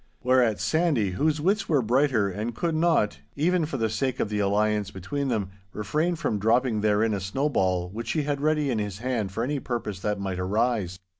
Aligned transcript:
Whereat 0.23 0.59
Sandy, 0.59 1.11
whose 1.11 1.39
wits 1.39 1.69
were 1.69 1.83
brighter, 1.83 2.31
could 2.55 2.73
not, 2.73 3.19
even 3.35 3.67
for 3.67 3.77
the 3.77 3.87
sake 3.87 4.19
of 4.19 4.29
the 4.29 4.39
alliance 4.39 4.89
between 4.89 5.27
them, 5.27 5.51
refrain 5.73 6.15
from 6.15 6.39
dropping 6.39 6.81
therein 6.81 7.13
a 7.13 7.19
snowball 7.19 7.87
which 7.87 8.13
he 8.13 8.23
had 8.23 8.41
ready 8.41 8.71
in 8.71 8.79
his 8.79 8.97
hand 8.97 9.31
for 9.31 9.43
any 9.43 9.59
purpose 9.59 9.99
that 9.99 10.19
might 10.19 10.39
arise. 10.39 10.97